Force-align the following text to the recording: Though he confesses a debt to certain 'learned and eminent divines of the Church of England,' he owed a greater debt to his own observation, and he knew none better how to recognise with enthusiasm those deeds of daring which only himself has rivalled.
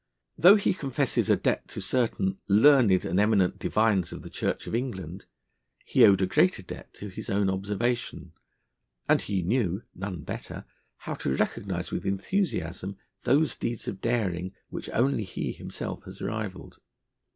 Though 0.35 0.55
he 0.55 0.73
confesses 0.73 1.29
a 1.29 1.35
debt 1.35 1.67
to 1.67 1.79
certain 1.79 2.39
'learned 2.47 3.05
and 3.05 3.19
eminent 3.19 3.59
divines 3.59 4.11
of 4.11 4.23
the 4.23 4.31
Church 4.31 4.65
of 4.65 4.73
England,' 4.73 5.27
he 5.85 6.03
owed 6.05 6.23
a 6.23 6.25
greater 6.25 6.63
debt 6.63 6.91
to 6.95 7.07
his 7.09 7.29
own 7.29 7.51
observation, 7.51 8.33
and 9.07 9.21
he 9.21 9.43
knew 9.43 9.83
none 9.93 10.21
better 10.23 10.65
how 11.05 11.13
to 11.13 11.35
recognise 11.35 11.91
with 11.91 12.07
enthusiasm 12.07 12.97
those 13.25 13.55
deeds 13.55 13.87
of 13.87 14.01
daring 14.01 14.55
which 14.69 14.89
only 14.89 15.21
himself 15.23 16.05
has 16.05 16.19
rivalled. 16.19 16.79